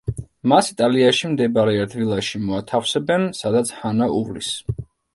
[0.53, 4.55] მას იტალიაში მდებარე ერთ ვილაში მოათავსებენ, სადაც ჰანა უვლის.